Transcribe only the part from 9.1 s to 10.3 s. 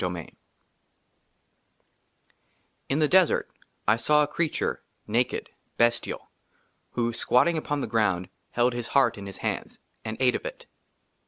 IN HIS HANDS, AND